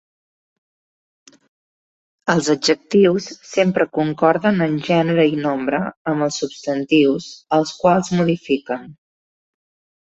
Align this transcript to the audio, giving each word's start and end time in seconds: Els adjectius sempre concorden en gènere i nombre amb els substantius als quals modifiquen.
Els 2.35 2.49
adjectius 2.55 3.27
sempre 3.51 3.87
concorden 3.99 4.67
en 4.67 4.75
gènere 4.91 5.29
i 5.35 5.39
nombre 5.45 5.83
amb 6.15 6.29
els 6.31 6.41
substantius 6.45 7.31
als 7.61 7.79
quals 7.85 8.15
modifiquen. 8.21 8.95